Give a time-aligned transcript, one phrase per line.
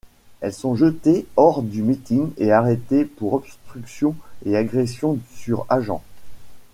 [0.39, 6.01] Elles sont jetées hors du meeting et arrêtées pour obstruction et agression sur agent.